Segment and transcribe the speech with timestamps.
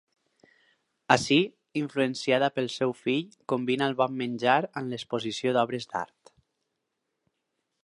[1.15, 1.35] Aquí,
[1.81, 6.35] influenciada pel seu fill, combina el bon menjar amb l'exposició d'obres d'art.